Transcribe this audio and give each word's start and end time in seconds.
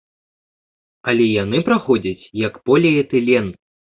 Але 1.11 1.27
яны 1.43 1.59
праходзяць 1.67 2.29
як 2.47 2.57
поліэтылен. 2.69 3.45